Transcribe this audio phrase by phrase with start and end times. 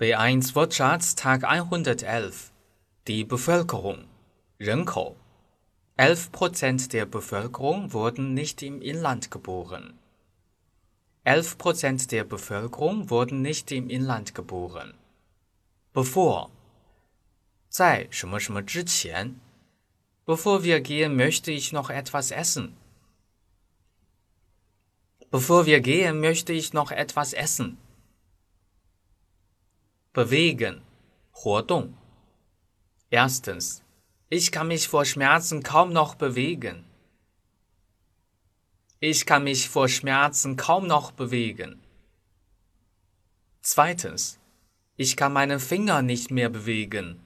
[0.00, 2.50] B1 Wortschatz Tag 111
[3.06, 4.08] Die Bevölkerung
[4.60, 5.16] Renko
[5.96, 9.96] 11% der Bevölkerung wurden nicht im Inland geboren.
[11.24, 14.94] 11% der Bevölkerung wurden nicht im Inland geboren.
[15.94, 16.50] Bevor
[17.70, 19.40] 在什么什么之前
[20.26, 22.76] Bevor wir gehen, möchte ich noch etwas essen.
[25.30, 27.78] Bevor wir gehen, möchte ich noch etwas essen.
[30.12, 30.82] Bewegen,
[31.32, 31.96] 活动.
[33.10, 33.82] Erstens,
[34.28, 36.84] ich kann mich vor Schmerzen kaum noch bewegen.
[39.00, 41.80] Ich kann mich vor Schmerzen kaum noch bewegen.
[43.60, 44.38] Zweitens,
[44.96, 47.20] ich kann meinen Finger nicht mehr bewegen.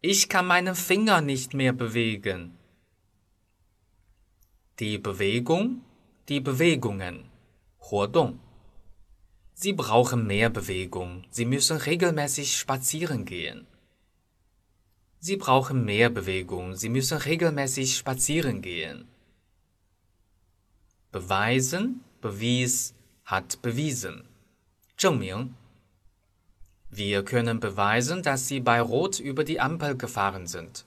[0.00, 2.56] Ich kann meinen Finger nicht mehr bewegen.
[4.78, 5.82] Die Bewegung,
[6.28, 7.30] die Bewegungen,
[7.78, 8.40] 活动.
[9.53, 11.23] Sie brauchen mehr Bewegung.
[11.29, 13.67] Sie müssen regelmäßig spazieren gehen.
[15.19, 16.75] Sie brauchen mehr Bewegung.
[16.75, 19.07] Sie müssen regelmäßig spazieren gehen.
[21.11, 22.93] Beweisen, bewies,
[23.25, 24.23] hat bewiesen.
[24.97, 25.55] 证明
[26.95, 30.85] wir können beweisen, dass Sie bei Rot über die Ampel gefahren sind.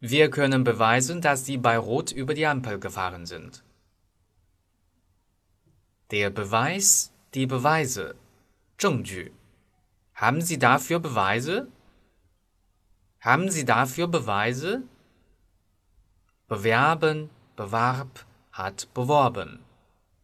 [0.00, 3.62] Wir können beweisen, dass Sie bei Rot über die Ampel gefahren sind.
[6.11, 8.15] Der Beweis, die Beweise,
[8.77, 9.31] 证据.
[10.13, 11.67] Haben Sie dafür Beweise?
[13.19, 14.83] Haben Sie dafür Beweise?
[16.47, 19.59] Bewerben, bewarb, hat beworben.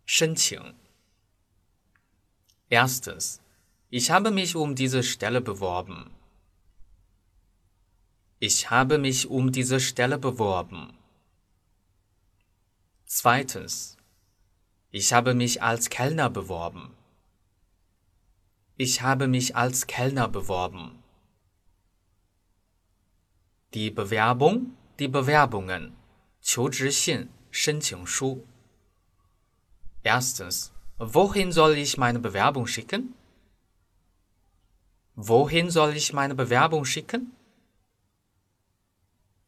[0.06, 0.74] 申请
[2.70, 3.42] Erstens.
[3.90, 6.12] Ich habe mich um diese Stelle beworben.
[8.40, 10.98] Ich habe mich um diese Stelle beworben.
[13.06, 13.95] Zweitens.
[14.96, 16.94] Ich habe mich als Kellner beworben.
[18.78, 21.02] Ich habe mich als Kellner beworben.
[23.74, 25.94] Die Bewerbung, die Bewerbungen.
[26.42, 28.44] 求职信，申请书。
[30.04, 30.72] Erstens.
[30.98, 33.14] Wohin soll ich meine Bewerbung schicken?
[35.16, 37.32] Wohin soll ich meine Bewerbung schicken?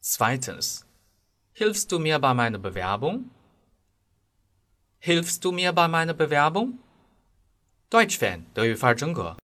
[0.00, 0.86] Zweitens.
[1.52, 3.30] Hilfst du mir bei meiner Bewerbung?
[4.98, 6.78] Hilfst du mir bei meiner Bewerbung?
[7.90, 9.32] Deutsch Fan 德语范儿真格。